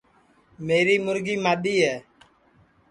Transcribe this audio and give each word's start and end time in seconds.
میری 0.65 0.95
مُرگی 1.05 1.35
مادؔی 1.43 1.75
ہے 1.85 1.95